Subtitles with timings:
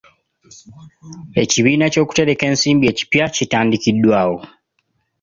[1.41, 4.37] Ekibiina ky'okutereka ensimbi ekipya kitandikiddwawo.